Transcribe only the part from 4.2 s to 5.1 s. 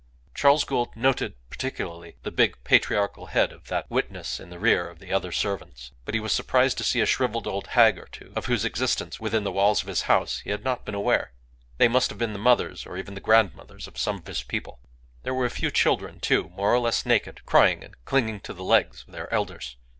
in the rear of